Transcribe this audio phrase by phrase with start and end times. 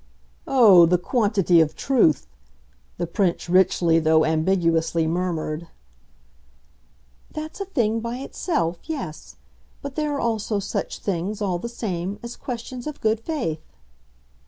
[0.47, 2.25] "Oh, the quantity of truth!"
[2.97, 5.67] the Prince richly, though ambiguously, murmured.
[7.29, 9.35] "That's a thing by itself, yes.
[9.83, 13.61] But there are also such things, all the same, as questions of good faith."